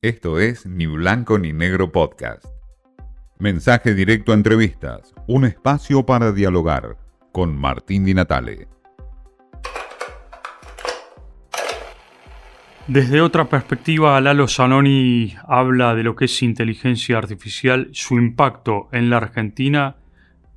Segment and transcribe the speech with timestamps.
[0.00, 2.44] Esto es Ni Blanco ni Negro Podcast.
[3.40, 6.96] Mensaje directo a entrevistas, un espacio para dialogar
[7.32, 8.68] con Martín Di Natale.
[12.86, 19.10] Desde otra perspectiva, Lalo Zanoni habla de lo que es inteligencia artificial, su impacto en
[19.10, 19.96] la Argentina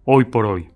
[0.03, 0.67] hoy por hoy.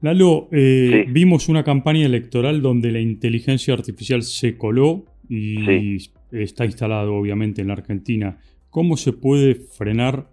[0.00, 5.98] Lalo, eh, vimos una campaña electoral donde la inteligencia artificial se coló y
[6.42, 8.38] está instalado obviamente en la Argentina.
[8.70, 10.26] ¿Cómo se puede frenar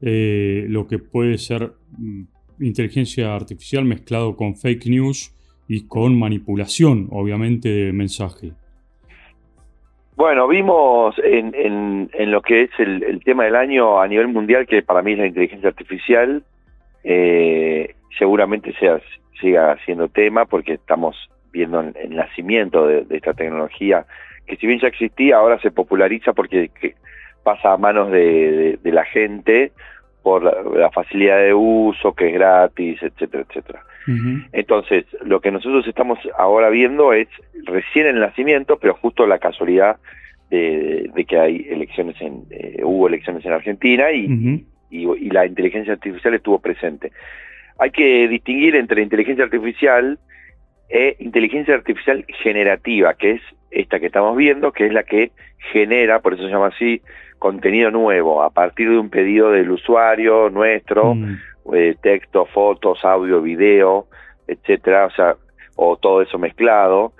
[0.00, 2.22] eh, lo que puede ser mm,
[2.60, 5.34] inteligencia artificial mezclado con fake news
[5.68, 8.52] y con manipulación, obviamente, de mensaje?
[10.20, 14.82] Bueno, vimos en, en, lo que es el, tema del año a nivel mundial, que
[14.82, 16.44] para mí es la inteligencia artificial,
[17.04, 19.00] eh, seguramente sea,
[19.40, 21.16] siga siendo tema porque estamos
[21.52, 24.04] viendo el, nacimiento de, esta tecnología
[24.46, 26.70] que si bien ya existía, ahora se populariza porque
[27.42, 29.72] pasa a manos de, la gente
[30.22, 33.84] por la, facilidad de uso, que es gratis, etcétera, etcétera.
[34.52, 37.28] Entonces, lo que nosotros estamos ahora viendo es
[37.64, 39.98] recién el nacimiento, pero justo la casualidad
[40.50, 46.34] de, que hay elecciones en, eh, hubo elecciones en Argentina y, y, la inteligencia artificial
[46.34, 47.12] estuvo presente.
[47.78, 50.18] Hay que distinguir entre inteligencia artificial
[50.90, 55.30] e inteligencia artificial generativa, que es esta que estamos viendo, que es la que
[55.72, 57.00] genera, por eso se llama así,
[57.38, 61.38] contenido nuevo, a partir de un pedido del usuario nuestro, mm.
[61.74, 64.06] eh, texto, fotos, audio, video,
[64.48, 65.36] etcétera, o sea,
[65.76, 67.12] o todo eso mezclado,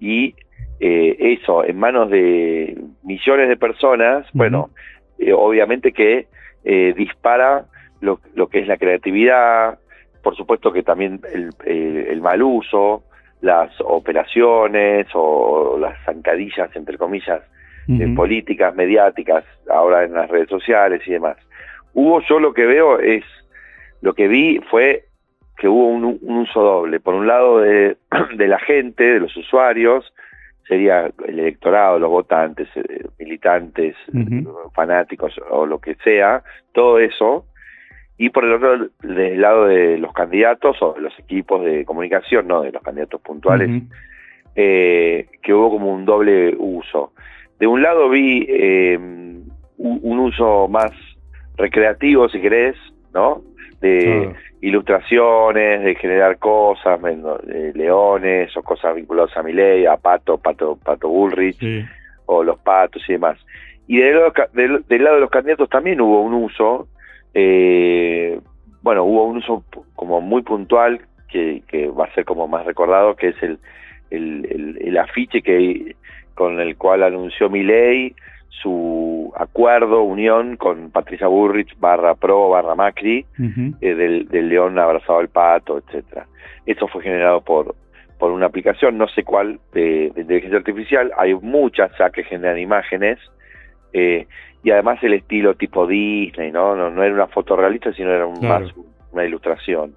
[0.00, 0.34] y
[0.80, 4.70] eh, eso en manos de millones de personas, bueno,
[5.18, 6.26] eh, obviamente que
[6.96, 7.64] dispara
[8.02, 9.78] lo, lo, que es la creatividad,
[10.22, 13.04] por supuesto que también el, el mal uso,
[13.40, 17.42] las operaciones o las zancadillas, entre comillas,
[18.14, 21.36] políticas, mediáticas, ahora en las redes sociales y demás.
[21.94, 23.24] Hubo, yo lo que veo es,
[24.02, 25.04] lo que vi fue
[25.56, 27.00] que hubo un, uso doble.
[27.00, 27.96] Por un lado de,
[28.36, 30.12] de, la gente, de los usuarios,
[30.66, 33.96] sería el electorado, los votantes, eh, militantes,
[34.74, 36.42] fanáticos o lo que sea,
[36.72, 37.46] todo eso,
[38.18, 42.48] y por el otro del lado de los candidatos o de los equipos de comunicación,
[42.48, 43.84] no de los candidatos puntuales,
[44.56, 47.12] eh, que hubo como un doble uso.
[47.60, 50.90] De un lado vi eh, un, uso más
[51.56, 52.74] recreativo, si querés,
[53.14, 53.42] ¿no?
[53.80, 60.38] De ilustraciones, de generar cosas, de leones o cosas vinculadas a mi ley, a Pato,
[60.38, 61.86] Pato, Pato Bullrich,
[62.26, 63.38] o los patos y demás.
[63.86, 66.88] Y del del lado de los candidatos también hubo un uso
[67.34, 68.40] eh,
[68.82, 71.62] bueno, hubo un uso como muy puntual que,
[71.98, 73.58] va a ser como más recordado, que es el,
[74.10, 75.94] el, afiche que
[76.34, 78.14] con el cual anunció Milei
[78.62, 83.26] su acuerdo, unión con Patricia Burrich barra Pro barra Macri,
[83.80, 86.26] eh, del, león abrazado al pato, etcétera.
[86.66, 87.74] Eso fue generado por,
[88.18, 91.12] por una aplicación, no sé cuál, de, de inteligencia artificial.
[91.16, 93.18] Hay muchas ya que generan imágenes.
[93.92, 94.26] Eh,
[94.62, 96.74] y además el estilo tipo Disney, ¿no?
[96.74, 98.64] No, era una foto realista, sino era más
[99.12, 99.94] una ilustración.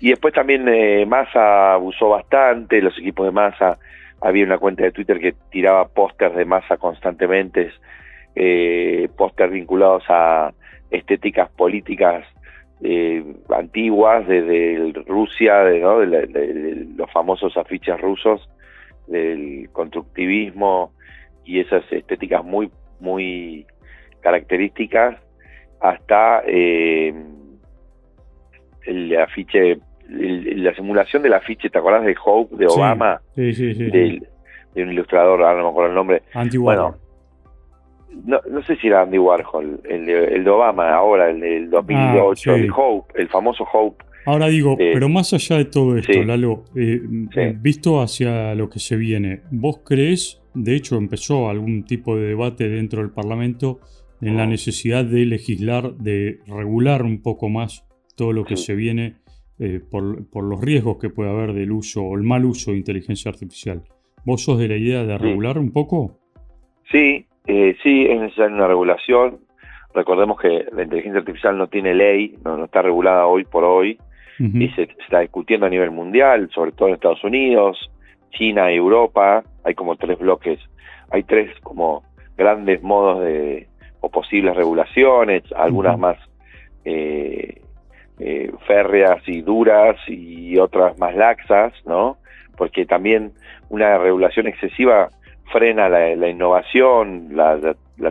[0.00, 3.78] Y después también eh, Massa abusó bastante, los equipos de Massa,
[4.20, 7.70] había una cuenta de Twitter que tiraba pósters de Massa constantemente,
[8.34, 10.52] eh, pósters vinculados a
[10.90, 12.24] estéticas políticas
[12.82, 15.80] eh, antiguas, desde Rusia, de,
[16.26, 18.48] de, los famosos afiches rusos,
[19.06, 20.92] del constructivismo
[21.44, 22.70] y esas estéticas muy
[23.00, 23.66] muy
[24.20, 25.16] características
[25.80, 27.14] hasta eh,
[28.84, 33.20] el afiche, la simulación del afiche, ¿te acuerdas de Hope de Obama?
[33.34, 33.90] Sí, sí, sí.
[33.90, 36.22] de un ilustrador, ahora no me acuerdo el nombre.
[36.34, 36.94] Andy Warhol.
[38.24, 41.70] Bueno, no, sé si era Andy Warhol, el de, el de Obama ahora, el del
[41.70, 44.04] 2008, ah, el Hope, el famoso Hope.
[44.24, 47.00] Ahora digo, eh, pero más allá de todo esto, Lalo, eh,
[47.60, 52.68] visto hacia lo que se viene, ¿vos crees de hecho, empezó algún tipo de debate
[52.68, 53.80] dentro del Parlamento
[54.22, 57.86] en la necesidad de legislar, de regular un poco más
[58.16, 59.16] todo lo que se viene
[59.58, 63.30] eh, por, los riesgos que puede haber del uso o el mal uso de inteligencia
[63.30, 63.82] artificial.
[64.24, 66.18] ¿Vos sos de la idea de regular un poco?
[66.90, 69.40] Sí, eh, sí, es necesaria una regulación.
[69.94, 73.98] Recordemos que la inteligencia artificial no tiene ley, no, está regulada hoy por hoy,
[74.38, 77.90] y se, está discutiendo a nivel mundial, sobre todo en Estados Unidos,
[78.36, 80.58] China y Europa, hay como tres bloques,
[81.10, 82.02] hay tres como
[82.36, 83.68] grandes modos de,
[84.00, 86.18] o posibles regulaciones, algunas más
[86.84, 87.62] eh,
[88.18, 92.18] eh, férreas y duras y otras más laxas, ¿no?
[92.56, 93.32] Porque también
[93.68, 95.10] una regulación excesiva
[95.52, 97.58] frena la, innovación, la,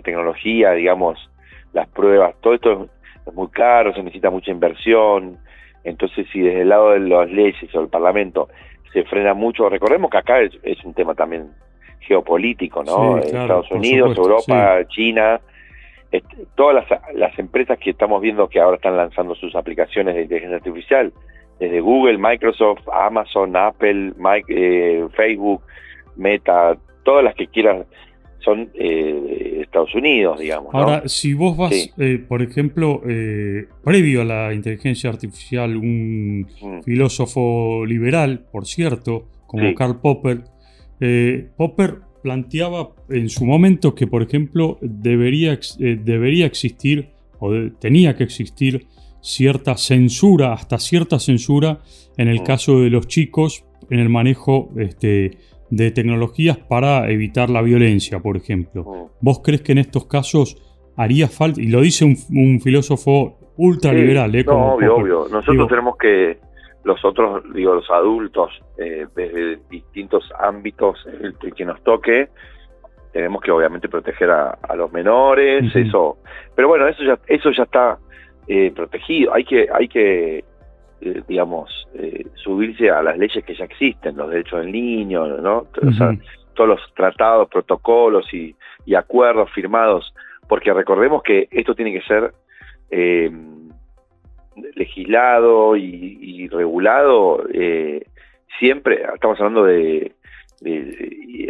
[0.01, 1.29] tecnología, digamos,
[1.73, 2.89] las pruebas, todo esto
[3.25, 5.37] es muy caro, se necesita mucha inversión,
[5.85, 8.49] entonces si desde el lado de las leyes o el Parlamento
[8.91, 11.51] se frena mucho, recordemos que acá es, un tema también
[11.99, 13.17] geopolítico, ¿no?
[13.17, 15.39] Estados Unidos, Europa, China,
[16.11, 20.57] este, todas las, empresas que estamos viendo que ahora están lanzando sus aplicaciones de inteligencia
[20.57, 21.13] artificial,
[21.59, 24.13] desde Google, Microsoft, Amazon, Apple,
[24.47, 25.61] eh, Facebook,
[26.15, 27.85] Meta, todas las que quieran
[28.39, 30.73] son eh, Estados Unidos, digamos.
[30.73, 36.83] Ahora, si vos vas, eh, por ejemplo, eh, previo a la inteligencia artificial, un mm.
[36.83, 40.43] filósofo liberal, por cierto, como Karl Popper,
[41.57, 47.09] Popper planteaba en su momento que, por ejemplo, debería, debería existir
[47.39, 48.87] o tenía que existir
[49.21, 51.79] cierta censura, hasta cierta censura,
[52.17, 52.43] en el mm.
[52.43, 55.37] caso de los chicos, en el manejo este,
[55.69, 58.83] de tecnologías para evitar la violencia, por ejemplo.
[58.83, 59.05] Mm.
[59.21, 60.61] ¿Vos crees que en estos casos
[60.97, 64.43] haría falta, y lo dice un, filósofo ultraliberal, ¿eh?
[64.45, 65.27] No, obvio, obvio.
[65.29, 66.37] Nosotros tenemos que,
[66.83, 72.29] los otros, digo, los adultos, eh, desde distintos ámbitos, el, que nos toque,
[73.11, 76.17] tenemos que obviamente proteger a, los menores, eso.
[76.53, 77.97] Pero bueno, eso ya, eso ya está
[78.47, 79.33] eh, protegido.
[79.33, 80.43] Hay que, hay que
[81.05, 85.67] eh, digamos, eh, subirse a las leyes que ya existen, los derechos del niño, ¿no?
[86.55, 88.55] todos los tratados, protocolos y,
[88.95, 90.15] acuerdos firmados,
[90.47, 92.33] porque recordemos que esto tiene que ser
[92.89, 93.29] eh,
[94.75, 97.43] legislado y, regulado
[98.57, 100.11] siempre, estamos hablando de,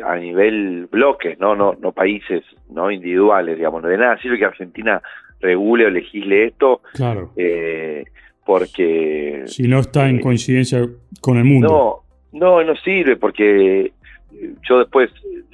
[0.03, 1.55] a nivel bloques, ¿no?
[1.55, 5.01] No, no países no individuales, digamos, de nada sirve que Argentina
[5.39, 6.81] regule o legisle esto.
[6.93, 7.31] Claro
[8.45, 9.43] porque...
[9.47, 10.87] Si no está en eh, coincidencia
[11.19, 12.03] con el mundo.
[12.31, 13.91] No, no, no sirve porque
[14.67, 15.11] yo después,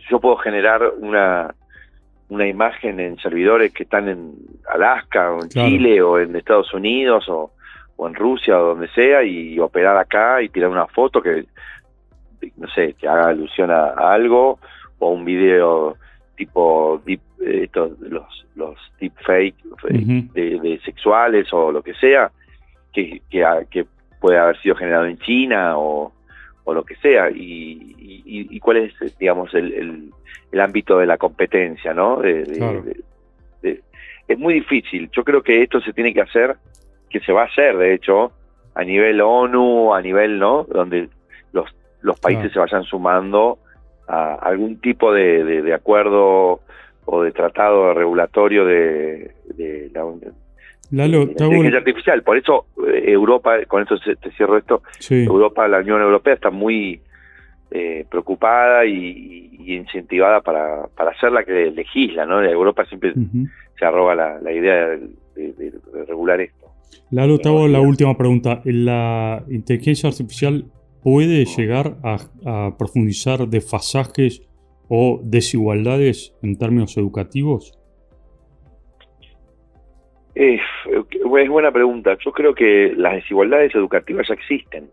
[0.09, 1.55] yo puedo generar una,
[2.29, 4.33] una imagen en servidores que están en
[4.69, 7.51] Alaska o en Chile o en Estados Unidos o,
[7.99, 11.45] en Rusia o donde sea y operar acá y tirar una foto que,
[12.57, 14.57] no sé, que haga alusión a, algo
[14.97, 15.97] o un video
[16.35, 19.55] tipo deep, eh, estos, los, los deepfake
[20.33, 22.31] de, de, sexuales o lo que sea
[22.93, 23.85] que, que,
[24.19, 26.11] puede haber sido generado en China o,
[26.67, 30.11] lo que sea, y, cuál es, digamos, el,
[30.51, 32.23] el, ámbito de la competencia, ¿no?
[32.23, 32.47] es
[34.39, 35.09] muy difícil.
[35.11, 36.55] Yo creo que esto se tiene que hacer,
[37.09, 38.31] que se va a hacer, de hecho,
[38.73, 40.63] a nivel ONU, a nivel, ¿no?
[40.63, 41.09] Donde
[41.51, 41.69] los,
[42.01, 43.59] los países se vayan sumando
[44.07, 46.61] a algún tipo de, de, acuerdo
[47.05, 50.05] o de tratado regulatorio de, de la,
[50.91, 52.21] Lalo, inteligencia artificial.
[52.23, 57.01] Por eso eh, Europa, con esto te cierro esto, Europa, la Unión Europea está muy
[57.71, 62.43] eh, preocupada y, incentivada para, para ser la que legisla, ¿no?
[62.43, 63.13] Europa siempre
[63.79, 64.87] se arroga la, idea
[65.35, 65.73] de,
[66.07, 66.67] regular esto.
[67.11, 68.61] Lalo, te hago la última pregunta.
[68.65, 70.65] ¿La inteligencia artificial
[71.01, 74.41] puede llegar a, a profundizar desfasajes
[74.89, 77.80] o desigualdades en términos educativos?
[80.35, 82.17] Es, es, buena pregunta.
[82.23, 84.89] Yo creo que las desigualdades educativas ya existen.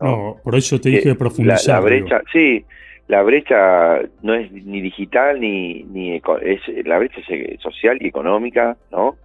[0.00, 1.76] No, por eso te dije profundizar.
[1.76, 2.64] La, brecha, sí,
[3.06, 7.20] la brecha no es ni digital ni, ni es la brecha
[7.60, 9.16] social y económica, ¿no?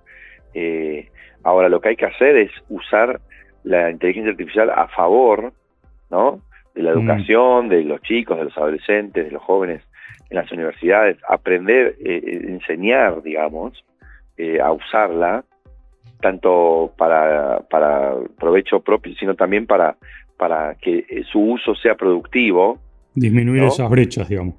[0.53, 1.09] Eh,
[1.43, 3.19] ahora lo que hay que hacer es usar
[3.63, 5.53] la inteligencia artificial a favor,
[6.09, 6.41] ¿no?
[6.75, 6.97] De la mm.
[6.97, 9.83] educación, de los chicos, de los adolescentes, de los jóvenes
[10.29, 13.83] en las universidades, aprender, eh, eh enseñar, digamos,
[14.37, 15.43] eh, a usarla
[16.21, 19.95] tanto para, para provecho propio, sino también para,
[20.37, 22.79] para que su uso sea productivo.
[23.13, 24.55] Disminuir esas brechas, digamos.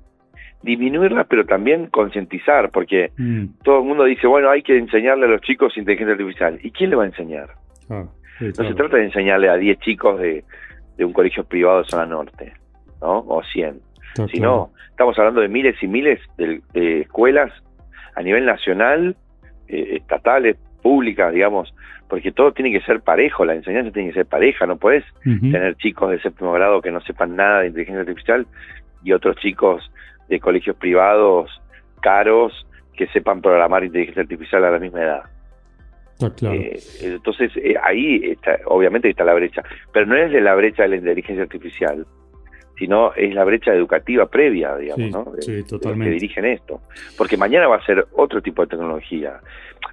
[0.62, 3.62] Disminuirlas, pero también concientizar, porque mm.
[3.62, 6.58] todo el mundo dice, bueno, hay que enseñarle a los chicos inteligencia artificial.
[6.62, 7.50] ¿Y quién le va a enseñar?
[7.88, 8.10] no
[8.40, 10.44] se trata de enseñarle a 10 chicos de,
[10.96, 12.52] de, un colegio privado de zona norte,
[13.00, 13.20] ¿no?
[13.20, 13.80] O 100.
[14.32, 17.52] Sino, estamos hablando de miles y miles de, escuelas
[18.16, 19.16] a nivel nacional,
[19.68, 20.56] eh, estatales,
[20.88, 21.74] pública, digamos,
[22.08, 25.76] porque todo tiene que ser parejo, la enseñanza tiene que ser pareja, no puedes tener
[25.76, 28.46] chicos de séptimo grado que no sepan nada de inteligencia artificial
[29.04, 29.92] y otros chicos
[30.30, 31.50] de colegios privados
[32.00, 32.66] caros
[32.96, 35.22] que sepan programar inteligencia artificial a la misma edad.
[36.54, 40.84] Eh, entonces eh, ahí está, obviamente está la brecha, pero no es de la brecha
[40.84, 42.06] de la inteligencia artificial,
[42.78, 45.32] sino es la brecha educativa previa, digamos, ¿no?
[45.40, 46.04] Sí, totalmente.
[46.04, 46.80] que dirigen esto.
[47.16, 49.40] Porque mañana va a ser otro tipo de tecnología.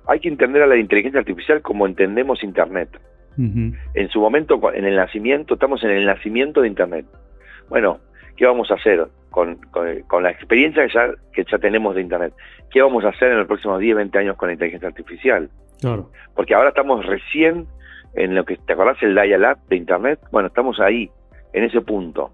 [0.08, 2.90] Hay que entender a la inteligencia artificial como entendemos Internet.
[3.38, 7.06] En su momento, en el nacimiento, estamos en el nacimiento de Internet.
[7.68, 8.00] Bueno,
[8.38, 9.58] ¿qué vamos a hacer con,
[10.08, 12.34] con, la experiencia que ya, que ya tenemos de Internet?
[12.72, 15.50] ¿Qué vamos a hacer en los próximos 10, 20 años con la inteligencia artificial?
[15.82, 16.12] Claro.
[16.34, 17.68] Porque ahora estamos recién
[18.14, 20.20] en lo que, ¿te acordás el dial-up de Internet?
[20.32, 21.10] Bueno, estamos ahí,
[21.52, 22.32] en ese punto.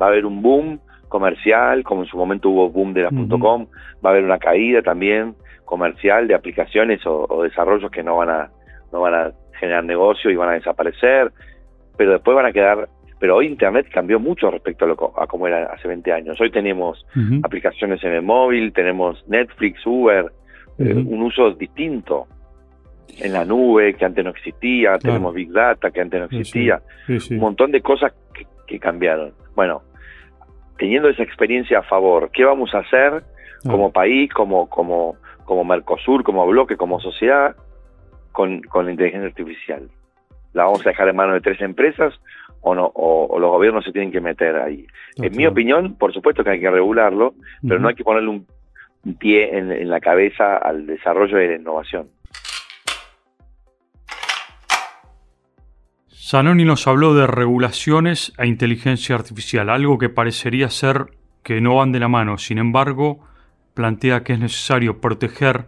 [0.00, 3.66] Va a haber un boom comercial, como en su momento hubo boom de la .com,
[4.04, 5.34] va a haber una caída también
[5.64, 8.50] comercial de aplicaciones o, desarrollos que no van a
[8.92, 11.32] no van a generar negocio y van a desaparecer,
[11.96, 15.46] pero después van a quedar pero hoy Internet cambió mucho respecto a, lo, a como
[15.46, 16.38] era hace 20 años.
[16.40, 17.06] Hoy tenemos
[17.42, 20.26] aplicaciones en el móvil, tenemos Netflix, Uber,
[20.78, 22.26] eh, un uso distinto
[23.18, 27.38] en la nube que antes no existía, tenemos Big Data que antes no existía, un
[27.38, 28.12] montón de cosas
[28.66, 29.32] que, cambiaron.
[29.54, 29.82] Bueno,
[30.78, 33.22] teniendo esa experiencia a favor, ¿qué vamos a hacer
[33.66, 37.56] como país, como, como, como Mercosur, como bloque, como sociedad
[38.32, 39.88] con, con la inteligencia artificial?
[40.52, 42.14] ¿La vamos a dejar en manos de tres empresas
[42.60, 44.86] o no o, los gobiernos se tienen que meter ahí?
[45.16, 47.34] En mi opinión, por supuesto que hay que regularlo,
[47.66, 48.46] pero no hay que ponerle un,
[49.18, 52.08] pie en, en la cabeza al desarrollo de la innovación.
[56.26, 61.92] Zanoni nos habló de regulaciones e inteligencia artificial, algo que parecería ser que no van
[61.92, 62.38] de la mano.
[62.38, 63.20] Sin embargo,
[63.74, 65.66] plantea que es necesario proteger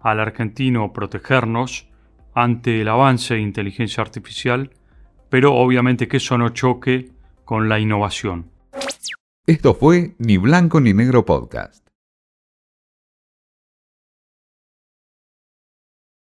[0.00, 1.90] al argentino, protegernos
[2.32, 4.70] ante el avance de inteligencia artificial,
[5.28, 7.10] pero obviamente que eso no choque
[7.44, 8.50] con la innovación.
[9.46, 11.85] Esto fue Ni Blanco ni Negro Podcast.